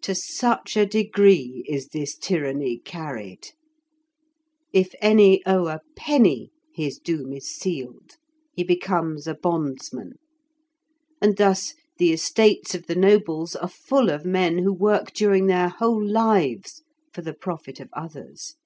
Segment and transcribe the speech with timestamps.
[0.00, 3.48] To such a degree is this tyranny carried!
[4.72, 8.16] If any owe a penny, his doom is sealed;
[8.54, 10.14] he becomes a bondsman,
[11.20, 15.68] and thus the estates of the nobles are full of men who work during their
[15.68, 16.82] whole lives
[17.12, 18.56] for the profit of others.